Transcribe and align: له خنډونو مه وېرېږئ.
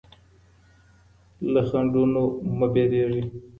له 1.53 1.61
خنډونو 1.69 2.23
مه 2.57 2.67
وېرېږئ. 2.73 3.23